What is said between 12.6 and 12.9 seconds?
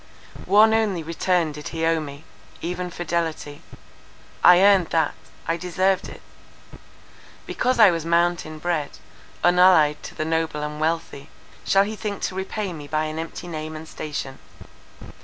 me